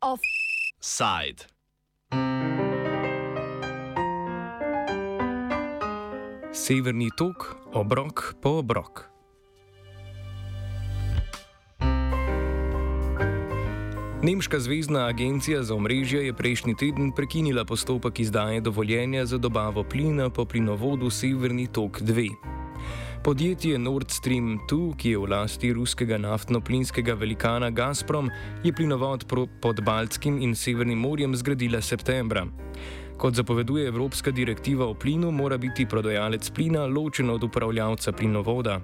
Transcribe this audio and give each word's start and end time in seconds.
Offside. 0.00 1.46
Severni 6.52 7.10
tok, 7.16 7.56
obrok 7.74 8.34
po 8.40 8.58
obrok. 8.64 9.15
Nemška 14.22 14.60
zvezdna 14.60 15.06
agencija 15.06 15.62
za 15.62 15.74
omrežje 15.74 16.26
je 16.26 16.32
prejšnji 16.32 16.74
teden 16.74 17.12
prekinila 17.12 17.64
postopek 17.64 18.20
izdaje 18.20 18.60
dovoljenja 18.60 19.26
za 19.26 19.38
dobavo 19.38 19.84
plina 19.84 20.30
po 20.30 20.44
plinovodu 20.44 21.10
Severni 21.10 21.66
tok 21.66 22.00
2. 22.00 22.30
Podjetje 23.24 23.78
Nord 23.78 24.10
Stream 24.10 24.58
2, 24.70 24.96
ki 24.96 25.10
je 25.10 25.18
v 25.18 25.28
lasti 25.28 25.72
ruskega 25.72 26.18
naftno-plinskega 26.18 27.14
velikana 27.14 27.70
Gazprom, 27.70 28.30
je 28.64 28.72
plinovod 28.72 29.26
pod 29.60 29.84
Baltskim 29.84 30.38
in 30.42 30.54
Severnim 30.54 30.98
morjem 30.98 31.36
zgradila 31.36 31.80
septembra. 31.80 32.46
Kot 33.18 33.34
zapoveduje 33.34 33.86
Evropska 33.88 34.30
direktiva 34.30 34.86
o 34.86 34.94
plinu, 34.94 35.30
mora 35.30 35.58
biti 35.58 35.86
prodajalec 35.86 36.50
plina 36.50 36.86
ločen 36.86 37.30
od 37.30 37.44
upravljavca 37.44 38.12
plinovoda. 38.12 38.80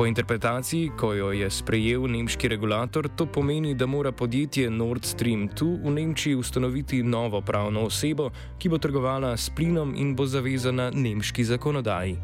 Po 0.00 0.06
interpretaciji, 0.06 0.90
ko 0.96 1.12
jo 1.12 1.26
je 1.32 1.50
sprejel 1.50 2.06
nemški 2.08 2.48
regulator, 2.48 3.08
to 3.16 3.26
pomeni, 3.26 3.74
da 3.74 3.86
mora 3.86 4.12
podjetje 4.12 4.70
Nord 4.70 5.04
Stream 5.04 5.48
2 5.48 5.84
v 5.84 5.90
Nemčiji 5.90 6.34
ustanoviti 6.34 7.02
novo 7.02 7.40
pravno 7.40 7.84
osebo, 7.84 8.30
ki 8.58 8.72
bo 8.72 8.78
trgovala 8.78 9.36
s 9.36 9.52
plinom 9.52 9.92
in 9.96 10.16
bo 10.16 10.24
zavezana 10.26 10.90
nemški 10.94 11.44
zakonodaji. 11.44 12.16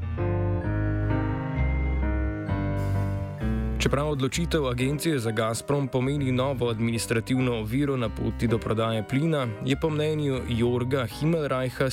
Čeprav 3.79 4.09
odločitev 4.09 4.67
agencije 4.67 5.19
za 5.19 5.31
Gazprom 5.31 5.89
pomeni 5.89 6.33
novo 6.33 6.69
administrativno 6.71 7.59
oviro 7.59 7.97
na 7.97 8.09
poti 8.09 8.47
do 8.47 8.59
prodaje 8.59 9.05
plina, 9.09 9.49
je 9.65 9.77
po 9.81 9.91
mnenju 9.91 10.41
Jorga 10.49 11.07
Himmelreicha 11.07 11.91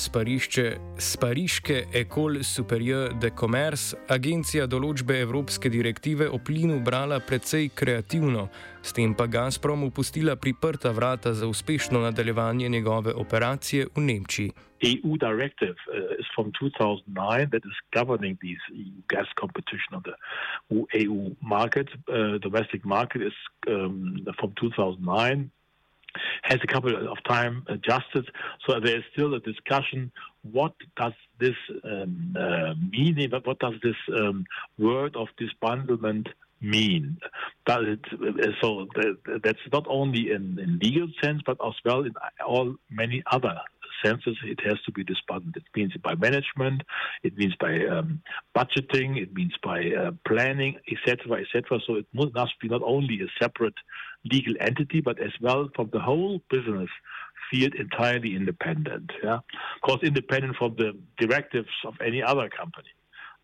z 0.98 1.17
Pariške 1.17 1.86
Ecole 1.94 2.44
Supérieure 2.44 3.20
de 3.20 3.31
Commerce 3.39 3.98
agencija 4.08 4.66
določbe 4.66 5.20
Evropske 5.20 5.70
direktive 5.70 6.30
o 6.30 6.39
plinu 6.39 6.80
brala 6.80 7.20
precej 7.20 7.70
kreativno, 7.76 8.48
s 8.84 8.92
tem 8.94 9.16
pa 9.16 9.26
Gazprom 9.28 9.84
upustila 9.84 10.36
priprta 10.36 10.92
vrata 10.92 11.34
za 11.34 11.48
uspešno 11.48 12.00
nadaljevanje 12.00 12.70
njegove 12.70 13.14
operacije 13.14 13.88
v 13.95 14.02
Nemčiji. 14.02 14.52
EU 14.84 15.17
directive 15.17 15.76
uh, 15.88 16.20
is 16.20 16.28
from 16.36 16.52
2009 16.52 17.50
that 17.52 17.64
is 17.66 17.78
governing 17.95 18.38
these 18.39 18.64
EU 18.73 19.00
gas 19.08 19.28
competition 19.39 19.92
on 19.98 20.04
the 20.04 20.16
EU 21.00 21.31
market. 21.42 21.88
Uh, 21.88 22.38
domestic 22.42 22.86
market 22.86 23.22
is 23.22 23.38
um, 23.67 24.26
from 24.39 24.52
2009. 24.59 25.50
Has 26.44 26.59
a 26.64 26.67
couple 26.67 26.94
of 27.14 27.17
time 27.23 27.64
adjusted, 27.67 28.26
so 28.64 28.80
there 28.80 28.98
is 28.98 29.06
still 29.14 29.34
a 29.34 29.39
discussion. 29.39 30.11
What 30.44 30.73
does 30.95 31.14
this 31.39 31.58
um, 31.84 32.36
uh, 32.38 32.73
mean? 32.92 33.31
What 33.31 33.59
does 33.59 33.73
this 33.81 33.95
um, 34.16 34.45
word 34.78 35.16
of 35.16 35.28
disbandlement 35.42 36.28
mean? 36.61 37.17
Does 37.66 37.86
it, 37.88 38.56
so 38.61 38.88
that's 39.44 39.59
not 39.72 39.86
only 39.88 40.31
in, 40.31 40.59
in 40.59 40.80
legal 40.81 41.08
sense, 41.23 41.42
but 41.45 41.58
as 41.66 41.73
well 41.86 42.02
in 42.02 42.14
all 42.45 42.75
many 42.89 43.23
other 43.31 43.58
senses, 44.03 44.38
it 44.44 44.59
has 44.66 44.81
to 44.86 44.92
be 44.92 45.03
disbanded. 45.03 45.55
It 45.55 45.64
means 45.75 45.94
by 46.03 46.16
management, 46.16 46.83
it 47.23 47.38
means 47.38 47.55
by 47.59 47.86
um, 47.86 48.22
budgeting, 48.55 49.22
it 49.22 49.33
means 49.33 49.53
by 49.64 49.92
uh, 49.92 50.11
planning, 50.28 50.78
etc., 50.92 51.42
etc. 51.42 51.80
So 51.88 51.95
it 51.95 52.05
must 52.14 52.59
be 52.61 52.67
not 52.67 52.81
only 52.83 53.22
a 53.22 53.28
separate 53.42 53.75
legal 54.32 54.55
entity, 54.59 55.02
but 55.02 55.20
as 55.21 55.32
well 55.42 55.70
from 55.76 55.89
the 55.92 55.99
whole 55.99 56.42
business 56.49 56.89
field 57.49 57.73
entirely 57.76 58.36
independent. 58.36 59.11
Yeah, 59.23 59.36
of 59.36 59.82
course, 59.82 60.02
independent 60.04 60.55
from 60.58 60.76
the 60.77 60.98
directives 61.17 61.70
of 61.86 61.93
any 62.05 62.21
other 62.21 62.49
company. 62.49 62.89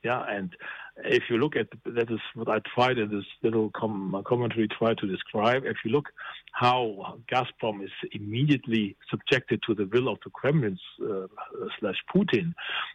Yeah, 0.03 0.23
and 0.29 0.55
if 1.03 1.23
you 1.29 1.37
look 1.37 1.55
at 1.55 1.67
that 1.85 2.11
is 2.11 2.19
what 2.33 2.49
I 2.49 2.59
tried 2.73 2.97
in 2.97 3.09
this 3.09 3.25
little 3.43 3.69
com- 3.71 4.23
commentary 4.27 4.67
try 4.67 4.93
to 4.93 5.07
describe. 5.07 5.63
If 5.65 5.77
you 5.85 5.91
look 5.91 6.09
how 6.51 7.19
Gazprom 7.31 7.83
is 7.83 7.91
immediately 8.11 8.95
subjected 9.09 9.61
to 9.67 9.75
the 9.75 9.85
will 9.85 10.09
of 10.09 10.19
the 10.23 10.29
Kremlin 10.31 10.77
uh, 11.03 11.27
slash 11.79 11.97
Putin, 12.13 12.53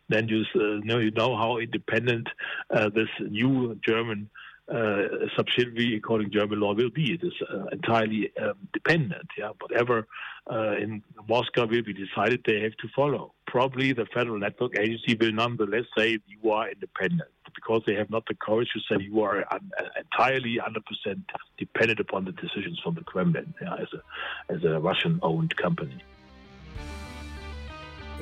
then 0.08 0.28
you 0.28 0.44
uh, 0.54 0.80
know 0.84 0.98
you 0.98 1.10
know 1.10 1.36
how 1.36 1.58
independent 1.58 2.28
uh, 2.70 2.88
this 2.94 3.08
new 3.20 3.78
German 3.86 4.30
uh, 4.72 5.26
subsidiary, 5.36 5.96
according 5.96 6.30
to 6.30 6.38
German 6.38 6.60
law, 6.60 6.74
will 6.74 6.90
be. 6.90 7.12
It 7.12 7.22
is 7.22 7.34
uh, 7.52 7.66
entirely 7.66 8.32
um, 8.40 8.54
dependent. 8.72 9.28
Yeah, 9.36 9.50
whatever 9.60 10.06
uh, 10.50 10.76
in 10.76 11.02
Moscow 11.28 11.66
will 11.66 11.82
be 11.82 11.92
decided, 11.92 12.42
they 12.46 12.60
have 12.60 12.76
to 12.78 12.88
follow. 12.94 13.34
Probably 13.46 13.92
the 13.92 14.06
Federal 14.06 14.38
Network 14.38 14.78
Agency 14.78 15.16
will 15.20 15.32
nonetheless 15.32 15.84
say 15.96 16.18
you 16.26 16.50
are 16.50 16.70
independent 16.70 17.28
because 17.54 17.82
they 17.86 17.94
have 17.94 18.10
not 18.10 18.24
the 18.26 18.34
courage 18.34 18.68
to 18.74 18.80
say 18.80 19.02
you 19.02 19.22
are 19.22 19.44
un- 19.52 19.70
entirely 19.96 20.58
100% 20.58 21.22
dependent 21.58 22.00
upon 22.00 22.24
the 22.24 22.32
decisions 22.32 22.80
from 22.82 22.94
the 22.94 23.02
Kremlin 23.02 23.54
yeah, 23.60 23.74
as 23.74 23.88
a 23.92 24.52
as 24.52 24.64
a 24.64 24.80
Russian-owned 24.80 25.56
company. 25.56 25.98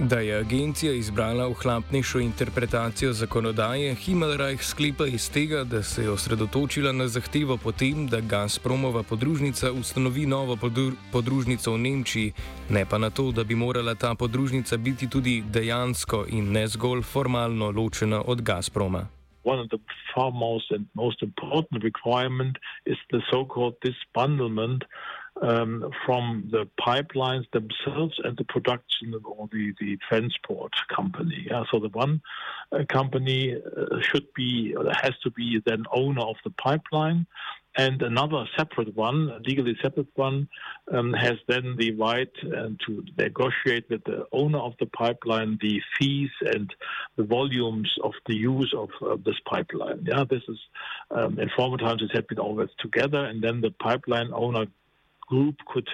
Da 0.01 0.21
je 0.21 0.39
agencija 0.39 0.93
izbrala 0.93 1.47
ohlapnejšo 1.47 2.19
interpretacijo 2.19 3.13
zakonodaje, 3.13 3.95
Himmelreich 3.95 4.65
sklepa 4.65 5.07
iz 5.07 5.31
tega, 5.33 5.65
da 5.65 5.83
se 5.83 6.03
je 6.03 6.11
osredotočila 6.11 6.93
na 6.93 7.09
zahtevo 7.09 7.57
potem, 7.57 8.07
da 8.07 8.21
Gazpromova 8.21 9.03
podružnica 9.03 9.73
ustanovi 9.73 10.27
novo 10.27 10.57
podružnico 11.13 11.73
v 11.73 11.79
Nemčiji, 11.79 12.33
ne 12.71 12.87
pa 12.91 12.99
na 12.99 13.11
to, 13.11 13.33
da 13.33 13.45
bi 13.45 13.55
morala 13.55 13.95
ta 13.95 14.15
podružnica 14.15 14.77
biti 14.77 15.11
tudi 15.11 15.43
dejansko 15.51 16.25
in 16.29 16.53
ne 16.53 16.67
zgolj 16.69 17.03
formalno 17.03 17.71
ločena 17.71 18.23
od 18.27 18.43
Gazproma. 18.43 19.07
One 19.45 19.61
of 19.61 19.69
the 19.69 19.79
foremost 20.15 20.73
and 20.73 20.87
most 20.95 21.23
important 21.23 21.85
requirements 21.85 22.61
is 22.87 22.97
the 23.11 23.21
so-called 23.31 23.75
disbundlement 23.85 24.83
um, 25.43 25.91
from 26.07 26.49
the 26.51 26.69
pipelines 26.81 27.45
themselves 27.51 28.15
and 28.25 28.37
the 28.37 28.45
production 28.45 29.15
or 29.25 29.49
the, 29.53 29.75
the 29.81 29.99
transport 30.09 30.73
company. 30.95 31.47
Yeah? 31.51 31.65
So 31.71 31.81
the 31.81 31.89
one 31.89 32.23
uh, 32.71 32.85
company 32.89 33.55
uh, 33.55 34.01
should 34.01 34.33
be, 34.35 34.75
has 35.03 35.13
to 35.25 35.31
be 35.31 35.61
then 35.67 35.85
owner 35.93 36.23
of 36.23 36.37
the 36.45 36.51
pipeline, 36.51 37.27
and 37.77 38.03
another 38.03 38.45
separate 38.57 38.95
one, 38.95 39.43
legally 39.47 39.77
separate 39.83 40.09
one, 40.15 40.47
um, 40.93 41.15
has 41.15 41.37
then 41.49 41.75
the 41.79 41.93
right 41.93 42.31
uh, 42.45 42.69
to 42.87 43.05
negotiate 43.17 43.89
with 43.89 44.05
the 44.05 44.27
owner 44.31 44.59
of 44.59 44.75
the 44.79 44.87
pipeline 44.87 45.59
the 45.61 45.81
fees 45.99 46.31
and 46.43 46.73
the 47.17 47.25
volumes 47.25 47.91
of 48.05 48.13
the 48.27 48.35
use 48.35 48.75
of 48.77 48.91
uh, 49.01 49.17
this 49.25 49.41
pipeline. 49.47 50.07
Yeah, 50.07 50.25
this 50.29 50.43
is 50.49 50.59
um, 51.11 51.39
in 51.39 51.49
former 51.57 51.79
times 51.79 52.03
it 52.03 52.15
had 52.15 52.27
been 52.27 52.39
always 52.39 52.69
together, 52.79 53.25
and 53.25 53.43
then 53.43 53.63
the 53.63 53.71
pipeline 53.71 54.31
owner 54.35 54.67
group 55.33 55.57
could 55.73 55.89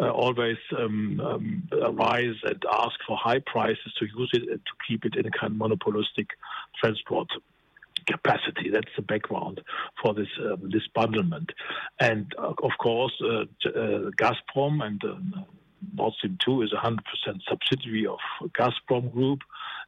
uh, 0.00 0.10
always 0.10 0.60
um, 0.78 1.20
um, 1.20 1.68
arise 1.90 2.38
and 2.44 2.62
ask 2.84 2.96
for 3.06 3.16
high 3.16 3.42
prices 3.44 3.92
to 3.98 4.06
use 4.18 4.30
it 4.32 4.44
and 4.52 4.60
to 4.68 4.74
keep 4.86 5.04
it 5.04 5.16
in 5.16 5.26
a 5.26 5.30
kind 5.30 5.52
of 5.52 5.58
monopolistic 5.58 6.28
transport 6.80 7.28
capacity. 8.06 8.70
That's 8.72 8.94
the 8.94 9.02
background 9.02 9.60
for 10.00 10.14
this 10.14 10.32
um, 10.48 10.70
this 10.74 10.86
bundlement. 10.96 11.48
And 11.98 12.32
uh, 12.38 12.52
of 12.68 12.74
course, 12.78 13.14
uh, 13.22 13.44
uh, 13.68 14.10
Gazprom 14.22 14.74
and 14.86 15.04
uh, 15.04 15.16
Nord 15.94 16.14
Stream 16.14 16.38
2 16.44 16.62
is 16.62 16.72
a 16.72 16.86
100% 16.86 16.98
subsidiary 17.48 18.06
of 18.06 18.18
Gazprom 18.58 19.12
Group, 19.12 19.40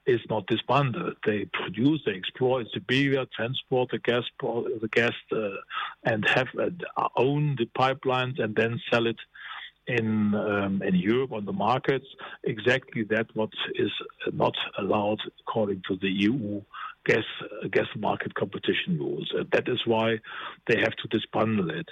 is 0.08 0.20
not 0.30 0.46
disbanded. 0.46 1.14
They 1.24 1.44
produce, 1.52 2.00
they 2.04 2.12
explore 2.12 2.60
in 2.60 2.68
Siberia, 2.72 3.26
transport 3.36 3.90
the 3.90 3.98
gas, 3.98 4.24
the 4.40 4.88
gas, 4.90 5.12
uh, 5.32 5.50
and 6.04 6.26
have 6.28 6.48
uh, 6.58 7.08
own 7.16 7.56
the 7.58 7.66
pipelines 7.78 8.42
and 8.42 8.56
then 8.56 8.80
sell 8.90 9.06
it 9.06 9.18
in 9.86 10.34
um, 10.34 10.82
in 10.82 10.94
Europe 10.94 11.32
on 11.32 11.44
the 11.44 11.52
markets. 11.52 12.06
Exactly 12.44 13.04
that 13.04 13.26
what 13.34 13.50
is 13.74 13.90
not 14.32 14.54
allowed 14.78 15.20
according 15.40 15.82
to 15.88 15.96
the 15.96 16.08
EU 16.08 16.60
gas 17.04 17.24
gas 17.70 17.86
market 17.96 18.34
competition 18.34 18.98
rules. 18.98 19.32
And 19.34 19.50
that 19.52 19.68
is 19.68 19.80
why 19.86 20.18
they 20.66 20.78
have 20.78 20.94
to 20.96 21.08
disbundle 21.08 21.70
it. 21.72 21.88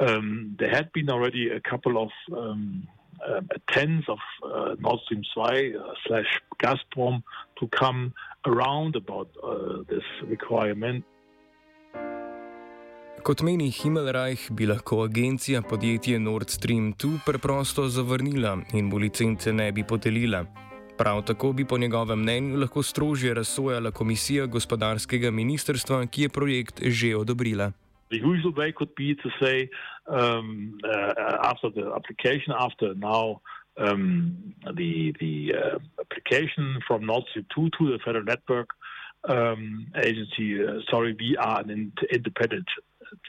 Um, 0.00 0.56
there 0.58 0.70
had 0.70 0.92
been 0.92 1.10
already 1.10 1.50
a 1.50 1.60
couple 1.60 2.02
of 2.04 2.10
um, 2.36 2.86
uh, 3.28 3.40
tens 3.74 4.08
of 4.08 4.18
uh, 4.42 4.74
Nord 4.78 5.00
Stream 5.04 5.22
2 5.22 5.76
uh, 5.76 5.94
slash 6.06 6.30
Gazprom 6.58 7.22
to 7.58 7.68
come 7.68 8.12
around 8.46 8.96
about 8.96 9.28
uh, 9.42 9.84
this 9.88 10.04
requirement. 10.28 11.04
Kot 13.22 13.42
meni 13.44 13.68
Himmelreich, 13.70 14.48
bi 14.56 14.66
lahko 14.66 15.02
agencija 15.04 15.60
podjetje 15.62 16.18
Nord 16.18 16.48
Stream 16.48 16.94
2 16.94 17.18
preprosto 17.26 17.88
zavrnila 17.88 18.56
in 18.72 18.88
mu 18.88 18.98
licence 18.98 19.52
ne 19.52 19.72
bi 19.72 19.84
podelila. 19.84 20.44
Prav 20.96 21.22
tako 21.22 21.52
bi 21.52 21.64
po 21.64 21.78
njegovem 21.78 22.18
mnenju 22.18 22.56
lahko 22.56 22.82
strožje 22.82 23.34
razsojala 23.34 23.90
komisija 23.90 24.46
gospodarskega 24.46 25.30
ministrstva, 25.30 26.06
ki 26.06 26.22
je 26.22 26.28
projekt 26.28 26.80
že 26.82 27.16
odobrila. 27.16 27.72
The 28.10 28.18
usual 28.18 28.52
way 28.52 28.72
could 28.72 28.94
be 28.94 29.14
to 29.14 29.30
say 29.40 29.70
um, 30.08 30.78
uh, 30.84 31.38
after 31.44 31.70
the 31.70 31.92
application, 31.94 32.52
after 32.58 32.94
now 32.94 33.40
um, 33.76 34.54
the 34.74 35.14
the 35.20 35.54
uh, 35.54 35.78
application 36.00 36.80
from 36.86 37.06
Nord 37.06 37.24
Stream 37.30 37.46
2 37.54 37.70
to 37.78 37.92
the 37.92 37.98
Federal 38.04 38.24
Network 38.24 38.70
um, 39.28 39.86
Agency. 39.96 40.64
Uh, 40.64 40.80
sorry, 40.90 41.16
we 41.18 41.36
are 41.36 41.60
an 41.60 41.92
independent 42.12 42.66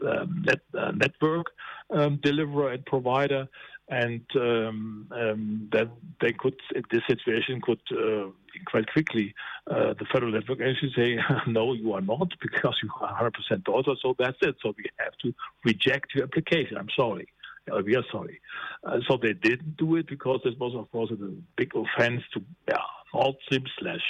um, 0.07 0.44
net, 0.45 0.60
uh, 0.78 0.92
network 0.92 1.48
um, 1.92 2.19
deliverer 2.24 2.72
and 2.72 2.86
provider, 2.86 3.48
and 3.91 4.21
um, 4.38 5.07
um, 5.11 5.69
then 5.71 5.91
they 6.21 6.31
could, 6.31 6.55
this 6.73 7.01
situation, 7.07 7.59
could 7.61 7.81
uh, 7.91 8.29
quite 8.65 8.89
quickly 8.91 9.35
uh, 9.69 9.93
the 9.99 10.05
federal 10.11 10.31
network 10.31 10.61
agency 10.61 10.93
say, 10.95 11.19
"No, 11.47 11.73
you 11.73 11.93
are 11.93 12.01
not, 12.01 12.29
because 12.41 12.75
you 12.81 12.89
are 13.01 13.31
100% 13.51 13.63
daughter." 13.65 13.93
So 14.01 14.15
that's 14.17 14.38
it. 14.41 14.55
So 14.63 14.73
we 14.77 14.85
have 14.97 15.13
to 15.23 15.33
reject 15.65 16.15
your 16.15 16.23
application. 16.23 16.77
I'm 16.77 16.89
sorry. 16.95 17.27
Uh, 17.71 17.81
we 17.85 17.95
are 17.95 18.03
sorry. 18.11 18.39
Uh, 18.83 18.99
so 19.07 19.17
they 19.21 19.33
didn't 19.33 19.75
do 19.77 19.97
it 19.97 20.07
because 20.07 20.39
this 20.44 20.55
was, 20.57 20.73
of 20.75 20.89
course, 20.91 21.11
a 21.11 21.15
big 21.57 21.71
offense 21.75 22.23
to 22.33 22.41
yeah, 22.67 22.77
Nord 23.13 23.35
Stream 23.45 23.65
slash 23.77 24.01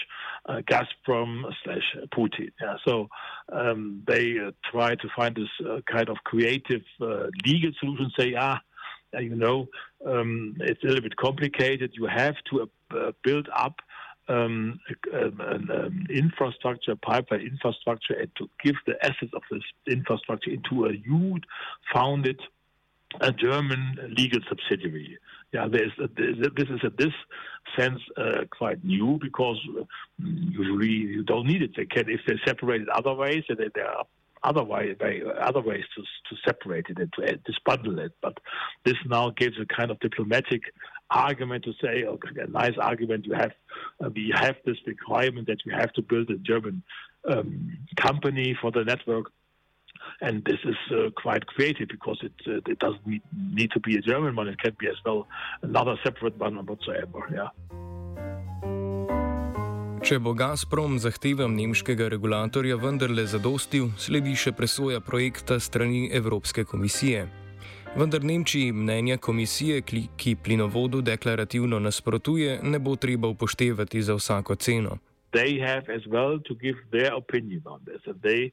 uh, 0.48 0.62
Gazprom 0.70 1.44
slash 1.64 1.96
Putin. 2.16 2.52
Yeah, 2.62 2.76
so 2.88 3.10
um, 3.52 4.04
they 4.08 4.36
uh, 4.40 4.52
try 4.72 4.96
to 4.96 5.08
find 5.16 5.36
this 5.36 5.50
uh, 5.68 5.82
kind 5.92 6.08
of 6.08 6.18
creative 6.24 6.84
uh, 7.02 7.28
legal 7.46 7.72
solution. 7.80 8.12
Say, 8.18 8.36
ah, 8.38 8.62
you 9.20 9.36
know, 9.36 9.68
um, 10.06 10.56
it's 10.60 10.84
a 10.84 10.88
little 10.88 11.02
bit 11.02 11.16
complicated. 11.18 11.92
You 11.94 12.08
have 12.08 12.36
to 12.52 12.70
build 13.24 13.50
up. 13.56 13.76
Um, 14.28 14.80
an 15.12 15.68
um, 15.72 16.06
infrastructure, 16.10 16.96
pipeline 16.96 17.42
infrastructure, 17.42 18.14
and 18.14 18.30
to 18.38 18.48
give 18.64 18.76
the 18.88 18.94
assets 19.04 19.34
of 19.34 19.42
this 19.52 19.64
infrastructure 19.90 20.52
into 20.52 20.86
a 20.86 20.94
huge 20.94 21.44
founded 21.94 22.40
a 23.20 23.32
German 23.32 24.14
legal 24.18 24.40
subsidiary. 24.48 25.18
Yeah, 25.52 25.68
there's 25.70 25.92
this 26.16 26.70
is 26.70 26.80
in 26.84 26.94
this 26.98 27.14
sense 27.78 28.00
uh, 28.16 28.46
quite 28.58 28.84
new 28.86 29.20
because 29.22 29.60
uh, 29.78 29.84
usually 30.18 30.88
you 30.88 31.24
don't 31.24 31.46
need 31.46 31.62
it. 31.62 31.72
They 31.76 31.86
can 31.86 32.10
if 32.10 32.22
they 32.26 32.36
separate 32.46 32.82
it 32.82 32.90
other 32.90 33.14
ways, 33.14 33.44
and 33.50 33.60
there 33.76 33.90
are 33.90 34.06
other 34.44 34.64
way, 34.64 34.96
other 35.40 35.62
ways 35.62 35.84
to 35.96 36.02
to 36.02 36.42
separate 36.46 36.88
it 36.90 36.98
and 36.98 37.14
to 37.14 37.22
disbundle 37.50 38.00
it. 38.00 38.14
But 38.22 38.38
this 38.86 38.96
now 39.06 39.32
gives 39.32 39.58
a 39.60 39.66
kind 39.66 39.92
of 39.92 40.00
diplomatic 40.00 40.62
argument 41.10 41.66
to 41.66 41.74
say, 41.82 42.04
okay, 42.04 42.30
a 42.42 42.48
nice 42.48 42.78
argument. 42.80 43.26
You 43.26 43.34
have 43.34 43.52
uh, 44.04 44.10
we 44.10 44.34
have 44.36 44.56
this 44.66 44.78
requirement 44.86 45.48
that 45.48 45.66
you 45.66 45.74
have 45.74 45.94
to 45.94 46.02
build 46.02 46.30
a 46.30 46.38
German 46.38 46.84
um, 47.30 47.78
company 47.98 48.58
for 48.60 48.72
the 48.72 48.84
network 48.84 49.32
and 50.22 50.44
this 50.46 50.60
is 50.64 50.76
uh, 50.92 51.10
quite 51.16 51.46
creative 51.46 51.88
because 51.88 52.20
it 52.22 52.34
uh, 52.48 52.72
it 52.72 52.80
doesn't 52.80 53.06
need, 53.06 53.22
need 53.34 53.72
to 53.72 53.80
be 53.80 53.98
a 53.98 54.02
German 54.02 54.36
one; 54.36 54.48
it 54.48 54.60
can 54.60 54.76
be 54.80 54.88
as 54.88 54.96
well 55.06 55.28
another 55.62 55.96
separate 56.04 56.38
one 56.38 56.56
whatsoever. 56.66 57.30
Yeah. 57.34 57.50
Če 60.02 60.18
bo 60.18 60.32
Gazprom 60.34 60.96
zahtevam 60.98 61.54
nemškega 61.54 62.08
regulatorja 62.10 62.74
vendarle 62.82 63.22
zadostil, 63.30 63.92
sledi 64.02 64.32
še 64.34 64.50
presoja 64.58 64.98
projekta 64.98 65.60
strani 65.62 66.08
Evropske 66.18 66.64
komisije. 66.66 67.28
Vendar 67.94 68.26
Nemčiji 68.26 68.72
mnenja 68.74 69.20
komisije, 69.22 69.84
ki 69.86 70.36
plinovodu 70.44 71.04
deklarativno 71.06 71.78
nasprotuje, 71.80 72.58
ne 72.64 72.80
bo 72.80 72.96
treba 72.96 73.30
upoštevati 73.30 74.02
za 74.02 74.18
vsako 74.18 74.56
ceno. 74.56 74.98
They 75.38 75.62
have 75.62 75.94
as 75.94 76.10
well 76.10 76.42
to 76.50 76.56
give 76.56 76.82
their 76.90 77.14
opinion 77.14 77.62
on 77.66 77.86
this. 77.86 78.02
And 78.08 78.18
they 78.26 78.50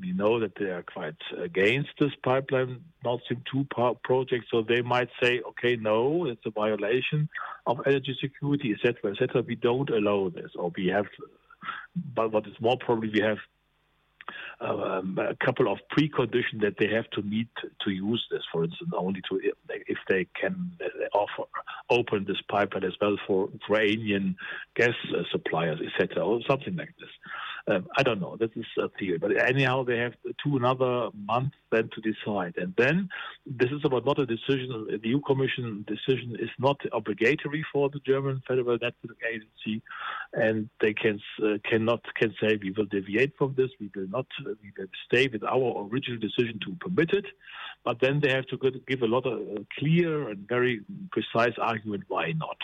we 0.00 0.12
know 0.12 0.40
that 0.40 0.52
they 0.58 0.66
are 0.66 0.82
quite 0.82 1.16
against 1.38 1.90
this 1.98 2.12
pipeline 2.22 2.80
Nord 3.04 3.20
Stream 3.24 3.42
2 3.52 3.66
project, 4.02 4.46
so 4.50 4.62
they 4.62 4.82
might 4.82 5.08
say, 5.22 5.40
okay, 5.48 5.76
no, 5.76 6.26
it's 6.26 6.44
a 6.46 6.50
violation 6.50 7.28
of 7.66 7.80
energy 7.86 8.16
security, 8.20 8.72
etc., 8.72 9.12
etc. 9.12 9.42
We 9.46 9.56
don't 9.56 9.90
allow 9.90 10.30
this, 10.30 10.50
or 10.56 10.72
we 10.76 10.86
have, 10.88 11.06
but 12.14 12.32
what 12.32 12.46
is 12.46 12.54
more 12.60 12.78
probably, 12.78 13.10
we 13.10 13.20
have 13.20 13.38
um, 14.60 15.18
a 15.18 15.34
couple 15.44 15.70
of 15.70 15.78
preconditions 15.96 16.60
that 16.62 16.76
they 16.78 16.88
have 16.88 17.08
to 17.10 17.22
meet 17.22 17.48
to 17.82 17.90
use 17.90 18.24
this. 18.30 18.42
For 18.52 18.64
instance, 18.64 18.90
only 18.96 19.20
to 19.28 19.40
if 19.68 19.98
they 20.08 20.26
can 20.40 20.72
offer 21.12 21.48
open 21.90 22.24
this 22.26 22.40
pipeline 22.48 22.84
as 22.84 22.94
well 23.00 23.16
for 23.26 23.48
Ukrainian 23.52 24.36
gas 24.76 24.94
suppliers, 25.30 25.80
etc., 25.80 26.24
or 26.24 26.40
something 26.48 26.76
like 26.76 26.94
this. 26.98 27.10
Um, 27.66 27.86
I 27.96 28.02
don't 28.02 28.20
know. 28.20 28.36
This 28.36 28.50
is 28.56 28.66
a 28.78 28.90
theory. 28.98 29.16
But 29.16 29.36
anyhow, 29.36 29.84
they 29.84 29.96
have 29.96 30.12
two 30.42 30.56
another 30.56 31.08
month 31.14 31.52
then 31.72 31.88
to 31.94 32.00
decide. 32.02 32.54
And 32.58 32.74
then 32.76 33.08
this 33.46 33.70
is 33.70 33.80
about 33.84 34.04
not 34.04 34.18
a 34.18 34.26
decision. 34.26 34.86
The 35.02 35.08
EU 35.08 35.20
Commission 35.22 35.84
decision 35.88 36.36
is 36.38 36.50
not 36.58 36.78
obligatory 36.92 37.64
for 37.72 37.88
the 37.88 38.00
German 38.00 38.42
Federal 38.46 38.78
Network 38.80 39.18
Agency, 39.26 39.82
and 40.34 40.68
they 40.82 40.92
can 40.92 41.18
uh, 41.42 41.56
cannot 41.68 42.02
can 42.14 42.34
say 42.38 42.58
we 42.60 42.72
will 42.72 42.84
deviate 42.84 43.34
from 43.38 43.54
this. 43.56 43.70
We 43.80 43.90
will 43.94 44.08
not. 44.08 44.26
We 44.44 44.72
will 44.76 44.88
stay 45.06 45.28
with 45.28 45.42
our 45.42 45.88
original 45.90 46.18
decision 46.18 46.60
to 46.66 46.76
permit 46.80 47.12
it. 47.12 47.26
But 47.82 48.00
then 48.00 48.20
they 48.20 48.30
have 48.30 48.46
to 48.48 48.58
give 48.86 49.02
a 49.02 49.06
lot 49.06 49.26
of 49.26 49.40
uh, 49.40 49.60
clear 49.78 50.28
and 50.28 50.46
very 50.46 50.80
precise 51.12 51.54
argument 51.58 52.04
why 52.08 52.32
not 52.32 52.58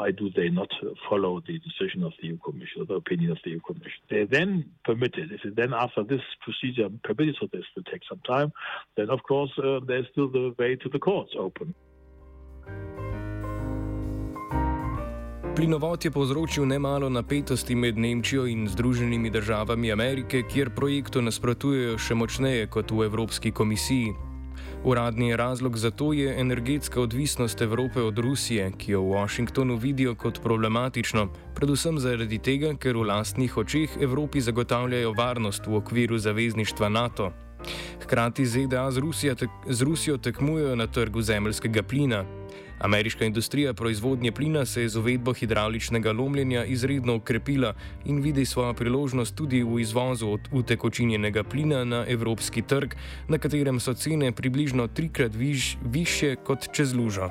why 0.00 0.10
do 0.22 0.30
they 0.38 0.48
not 0.48 0.70
follow 1.08 1.32
the 1.48 1.56
decision 1.68 2.00
of 2.08 2.12
the 2.18 2.28
EU 2.28 2.38
Commission 2.38 2.76
or 2.82 2.86
the 2.86 2.98
opinion 3.04 3.30
of 3.32 3.38
the 3.44 3.50
EU 3.50 3.60
Commission? 3.70 4.00
They 4.08 4.24
then 4.36 4.50
permit 4.88 5.12
it. 5.22 5.28
If 5.36 5.42
then 5.60 5.72
after 5.84 6.02
this 6.12 6.24
procedure 6.44 6.88
permitted, 7.08 7.36
so 7.38 7.46
this 7.52 7.66
will 7.74 7.86
take 7.92 8.04
some 8.08 8.22
time, 8.34 8.48
then 8.96 9.08
of 9.10 9.20
course 9.30 9.52
uh, 9.58 9.80
there's 9.88 10.06
still 10.12 10.30
the 10.38 10.54
way 10.58 10.72
to 10.82 10.88
the 10.94 11.00
courts 11.08 11.32
open. 11.46 11.74
Plinovod 15.56 16.04
je 16.04 16.10
povzročil 16.10 16.66
nemalo 16.66 17.08
napetosti 17.08 17.74
med 17.74 17.98
Nemčijo 17.98 18.46
in 18.46 18.68
Združenimi 18.68 19.30
državami 19.30 19.92
Amerike, 19.92 20.42
kjer 20.52 20.70
projektu 20.76 21.20
nasprotujejo 21.22 21.98
še 21.98 22.14
močneje 22.14 22.66
kot 22.66 22.90
v 22.90 23.04
Evropski 23.10 23.52
komisiji. 23.52 24.29
Uradni 24.84 25.36
razlog 25.36 25.76
za 25.76 25.90
to 25.90 26.12
je 26.12 26.40
energetska 26.40 27.00
odvisnost 27.00 27.60
Evrope 27.62 28.02
od 28.02 28.18
Rusije, 28.18 28.72
ki 28.78 28.92
jo 28.92 29.02
v 29.02 29.12
Washingtonu 29.12 29.76
vidijo 29.76 30.14
kot 30.14 30.40
problematično, 30.42 31.28
predvsem 31.54 31.98
zaradi 31.98 32.38
tega, 32.38 32.72
ker 32.80 32.96
v 32.96 33.04
lastnih 33.04 33.56
očeh 33.56 33.98
Evropi 34.00 34.40
zagotavljajo 34.40 35.12
varnost 35.12 35.66
v 35.66 35.76
okviru 35.76 36.18
zavezništva 36.18 36.88
NATO. 36.88 37.32
Hkrati 38.02 38.46
ZDA 38.46 38.90
z, 38.90 38.98
Rusija, 38.98 39.34
z 39.68 39.82
Rusijo 39.82 40.16
tekmujejo 40.16 40.76
na 40.76 40.86
trgu 40.86 41.22
zemljskega 41.22 41.82
plina. 41.82 42.24
Ameriška 42.80 43.24
industrija 43.24 43.74
proizvodnje 43.74 44.32
plina 44.32 44.64
se 44.64 44.82
je 44.82 44.88
z 44.88 44.96
uvedbo 44.96 45.32
hidrauličnega 45.32 46.12
lomljenja 46.12 46.64
izredno 46.64 47.14
ukrepila 47.16 47.74
in 48.04 48.20
vidi 48.20 48.44
svojo 48.44 48.74
priložnost 48.74 49.34
tudi 49.34 49.62
v 49.62 49.80
izvozu 49.80 50.38
utekočinjenega 50.52 51.44
plina 51.44 51.84
na 51.84 52.04
evropski 52.08 52.62
trg, 52.62 52.94
na 53.28 53.38
katerem 53.38 53.80
so 53.80 53.94
cene 53.94 54.32
približno 54.32 54.86
trikrat 54.86 55.34
viš, 55.34 55.76
više 55.84 56.36
kot 56.36 56.72
čez 56.72 56.94
lužo. 56.94 57.28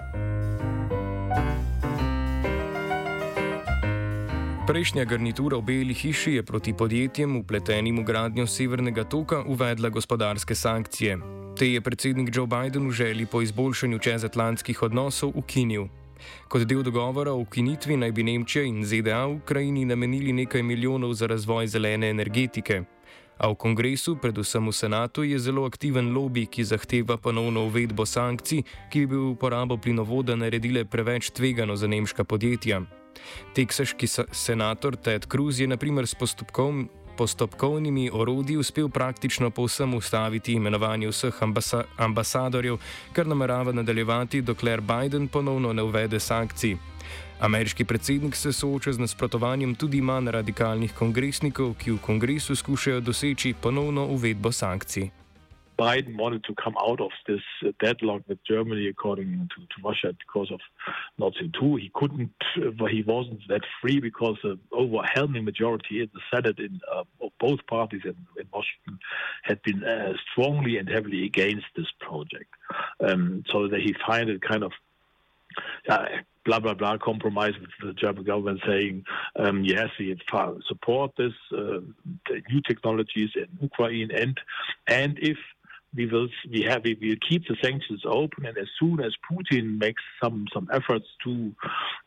Prejšnja 4.68 5.06
garnitura 5.06 5.58
v 5.58 5.62
Beli 5.62 5.94
hiši 5.94 6.34
je 6.34 6.44
proti 6.44 6.74
podjetjem, 6.74 7.38
upletenim 7.38 7.98
v 8.00 8.04
gradnjo 8.04 8.48
Severnega 8.48 9.04
toka, 9.04 9.42
uvedla 9.42 9.90
gospodarske 9.90 10.56
sankcije. 10.56 11.39
Te 11.60 11.68
je 11.68 11.82
predsednik 11.82 12.30
Joe 12.36 12.48
Biden 12.48 12.88
v 12.88 12.92
želji 12.92 13.26
po 13.26 13.42
izboljšanju 13.42 14.00
čezatlantskih 14.00 14.84
odnosov 14.84 15.32
ukinil. 15.36 15.88
Kot 16.48 16.64
del 16.64 16.84
dogovora 16.84 17.34
o 17.34 17.42
ukinitvi 17.42 17.98
naj 17.98 18.12
bi 18.12 18.24
Nemčija 18.24 18.64
in 18.64 18.86
ZDA 18.86 19.26
v 19.26 19.34
Ukrajini 19.42 19.84
namenili 19.86 20.34
nekaj 20.34 20.64
milijonov 20.64 21.14
za 21.14 21.28
razvoj 21.28 21.68
zelene 21.68 22.10
energetike. 22.10 22.84
A 23.38 23.50
v 23.52 23.56
kongresu, 23.56 24.16
predvsem 24.16 24.68
v 24.68 24.72
senatu, 24.72 25.24
je 25.24 25.40
zelo 25.40 25.66
aktiven 25.66 26.14
lobby, 26.16 26.46
ki 26.48 26.64
zahteva 26.64 27.18
ponovno 27.18 27.66
uvedbo 27.68 28.06
sankcij, 28.06 28.64
ki 28.92 29.06
bi 29.06 29.16
uporabo 29.16 29.78
plinovoda 29.78 30.36
naredile 30.36 30.86
preveč 30.86 31.32
tvegano 31.32 31.76
za 31.76 31.88
nemška 31.88 32.24
podjetja. 32.24 32.82
Teksaški 33.56 34.08
senator 34.32 34.96
Ted 34.96 35.28
Cruz 35.32 35.60
je 35.60 35.68
naprimer 35.68 36.08
s 36.08 36.16
postopkom 36.16 36.90
postopkovnimi 37.20 38.10
orodji 38.14 38.58
uspel 38.58 38.88
praktično 38.90 39.50
povsem 39.52 39.94
ustaviti 39.94 40.54
imenovanje 40.54 41.08
vseh 41.12 41.44
ambasa 41.44 41.84
ambasadorjev, 41.98 42.78
kar 43.14 43.28
namerava 43.28 43.74
nadaljevati, 43.76 44.42
dokler 44.42 44.82
Biden 44.82 45.28
ponovno 45.28 45.74
ne 45.74 45.84
uvede 45.84 46.20
sankcij. 46.20 46.78
Ameriški 47.40 47.86
predsednik 47.86 48.36
se 48.36 48.54
sooča 48.54 48.94
z 48.94 49.00
nasprotovanjem 49.00 49.76
tudi 49.76 50.02
manj 50.02 50.32
radikalnih 50.32 50.94
kongresnikov, 50.94 51.74
ki 51.80 51.92
v 51.92 52.02
kongresu 52.08 52.56
skušajo 52.56 53.00
doseči 53.00 53.54
ponovno 53.62 54.06
uvedbo 54.06 54.52
sankcij. 54.52 55.10
Biden 55.80 56.18
wanted 56.18 56.44
to 56.44 56.54
come 56.56 56.76
out 56.78 57.00
of 57.00 57.12
this 57.26 57.42
uh, 57.66 57.72
deadlock 57.82 58.24
with 58.28 58.44
Germany, 58.44 58.88
according 58.88 59.50
to, 59.56 59.62
to 59.62 59.88
Russia, 59.88 60.14
because 60.14 60.52
of 60.52 60.60
Nord 61.18 61.36
Stream 61.36 61.54
2. 61.58 61.76
He 61.78 61.92
couldn't, 61.94 62.34
uh, 62.58 62.86
he 62.86 63.02
wasn't 63.04 63.42
that 63.48 63.62
free 63.82 64.02
because 64.02 64.38
the 64.44 64.60
overwhelming 64.74 65.46
majority 65.46 66.02
in 66.02 66.10
the 66.14 66.20
Senate 66.32 66.60
in 66.60 66.82
uh, 66.94 67.04
of 67.22 67.32
both 67.40 67.66
parties 67.68 68.02
in, 68.04 68.16
in 68.38 68.46
Washington 68.52 69.00
had 69.44 69.62
been 69.64 69.84
uh, 69.84 70.14
strongly 70.32 70.78
and 70.78 70.90
heavily 70.90 71.24
against 71.26 71.68
this 71.78 71.88
project. 72.00 72.54
Um, 73.00 73.46
so 73.50 73.70
that 73.70 73.80
he 73.80 73.96
found 74.06 74.30
it 74.30 74.42
kind 74.42 74.64
of 74.64 74.74
uh, 75.88 76.06
blah 76.46 76.60
blah 76.60 76.74
blah 76.74 76.98
compromise 76.98 77.54
with 77.60 77.70
the 77.82 77.94
German 77.94 78.24
government 78.24 78.60
saying 78.68 79.06
um, 79.38 79.64
yes 79.64 79.90
we 80.00 80.16
support 80.68 81.12
this 81.18 81.34
uh, 81.52 81.80
new 82.50 82.62
technologies 82.68 83.32
in 83.36 83.48
Ukraine 83.62 84.12
and 84.12 84.40
and 84.88 85.18
if 85.20 85.38
we 85.96 86.06
will 86.06 86.28
we 86.52 86.62
have 86.62 86.84
we 86.84 86.96
will 87.02 87.16
keep 87.28 87.48
the 87.48 87.56
sanctions 87.62 88.04
open 88.06 88.46
and 88.46 88.58
as 88.58 88.68
soon 88.80 89.00
as 89.00 89.14
Putin 89.32 89.80
makes 89.80 90.04
some 90.22 90.46
some 90.54 90.68
efforts 90.72 91.06
to 91.24 91.54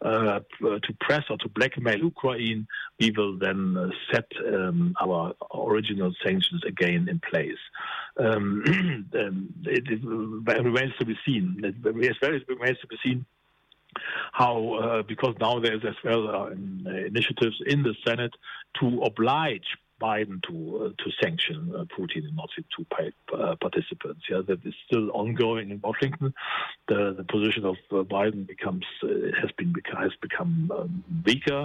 uh, 0.03 0.41
to 0.61 0.93
press 1.01 1.25
or 1.31 1.37
to 1.39 1.49
blackmail 1.49 1.99
Ukraine 1.99 2.67
we 3.01 3.11
will 3.17 3.39
then 3.39 3.77
uh, 3.77 3.89
set 4.13 4.27
um, 4.47 4.95
our 5.01 5.35
original 5.55 6.13
sanctions 6.25 6.63
again 6.65 7.09
in 7.09 7.21
place. 7.31 7.59
Um, 8.19 8.63
it, 9.65 9.85
it, 9.89 10.65
remains 10.65 10.93
to 10.99 11.05
be 11.05 11.17
seen. 11.27 11.61
It 11.65 11.75
remains 11.83 12.79
to 12.81 12.87
be 12.87 12.97
seen 13.05 13.27
how 14.33 14.75
uh, 14.75 15.03
because 15.03 15.35
now 15.41 15.59
there's 15.61 15.85
as 15.85 15.95
well 16.05 16.29
uh, 16.29 16.51
initiatives 16.91 17.57
in 17.67 17.83
the 17.83 17.95
Senate 18.07 18.35
to 18.81 19.03
oblige 19.03 19.77
Biden 20.07 20.37
to 20.49 20.57
uh, 20.57 20.89
to 21.01 21.07
sanction 21.23 21.59
uh, 21.75 21.85
Putin 21.97 22.23
and 22.29 22.37
not 22.41 22.51
to 22.77 22.81
pay 22.97 23.09
uh, 23.13 23.55
participants. 23.67 24.23
Yeah, 24.31 24.43
that 24.49 24.61
is 24.71 24.75
still 24.87 25.07
ongoing 25.23 25.71
in 25.75 25.79
Washington. 25.89 26.35
The 26.89 27.01
the 27.19 27.27
position 27.35 27.65
of 27.73 27.79
uh, 27.91 27.97
Biden 28.17 28.43
becomes 28.55 28.87
has 29.41 29.51
been 29.59 29.73
has 30.05 30.15
become 30.27 30.53
um, 30.79 31.05
weaker. 31.27 31.63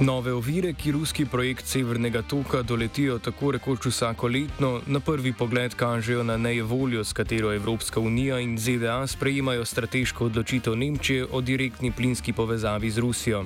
Nove 0.00 0.32
ovire, 0.34 0.72
ki 0.72 0.92
ruski 0.92 1.24
projekt 1.30 1.66
Severnega 1.66 2.22
toka 2.22 2.62
doletijo 2.62 3.18
tako 3.18 3.52
rekoč 3.52 3.86
vsako 3.86 4.28
letno, 4.28 4.70
na 4.86 5.00
prvi 5.00 5.32
pogled 5.32 5.74
kažejo 5.74 6.22
na 6.22 6.36
nejevoljo, 6.36 7.04
s 7.04 7.12
katero 7.12 7.52
Evropska 7.54 8.00
unija 8.00 8.40
in 8.40 8.58
ZDA 8.58 9.06
sprejemajo 9.06 9.64
strateško 9.64 10.26
odločitev 10.26 10.76
Nemčije 10.76 11.26
o 11.32 11.40
direktni 11.40 11.92
plinski 11.92 12.32
povezavi 12.32 12.90
z 12.90 12.98
Rusijo. 12.98 13.44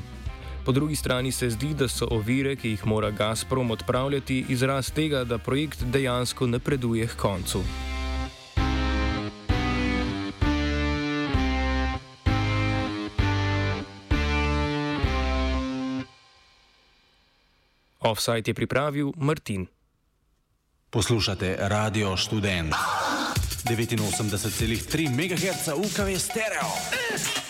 Po 0.66 0.72
drugi 0.72 0.96
strani 0.96 1.32
se 1.32 1.50
zdi, 1.50 1.74
da 1.74 1.86
so 1.88 2.08
ovire, 2.10 2.56
ki 2.56 2.68
jih 2.68 2.86
mora 2.86 3.10
Gazprom 3.10 3.70
odpravljati, 3.70 4.44
izraz 4.48 4.90
tega, 4.90 5.24
da 5.24 5.38
projekt 5.38 5.84
dejansko 5.84 6.46
napreduje 6.46 7.06
k 7.06 7.16
koncu. 7.16 7.62
Offside 18.00 18.50
je 18.50 18.54
pripravil 18.54 19.12
Martin. 19.16 19.66
Poslušate 20.90 21.56
Radio 21.60 22.16
Student 22.16 22.74
89,3 23.64 25.10
MHz 25.10 25.68
UKV 25.68 26.18
stereo. 26.18 27.45